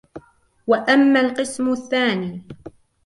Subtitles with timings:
[0.67, 2.41] وَأَمَّا الْقِسْمُ الثَّانِي